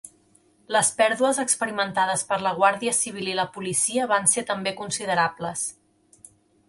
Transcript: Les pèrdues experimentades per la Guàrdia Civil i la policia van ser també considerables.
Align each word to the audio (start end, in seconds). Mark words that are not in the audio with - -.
Les 0.75 0.87
pèrdues 1.01 1.39
experimentades 1.43 2.25
per 2.31 2.39
la 2.45 2.55
Guàrdia 2.61 2.95
Civil 3.01 3.29
i 3.29 3.37
la 3.41 3.47
policia 3.59 4.09
van 4.15 4.29
ser 4.33 4.45
també 4.49 4.75
considerables. 4.81 5.67